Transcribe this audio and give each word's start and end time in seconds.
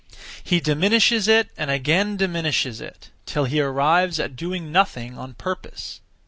He 0.43 0.59
diminishes 0.59 1.27
it 1.27 1.49
and 1.55 1.69
again 1.69 2.17
diminishes 2.17 2.81
it, 2.81 3.11
till 3.27 3.43
he 3.45 3.61
arrives 3.61 4.19
at 4.19 4.35
doing 4.35 4.71
nothing 4.71 5.15
(on 5.15 5.35
purpose). 5.35 6.01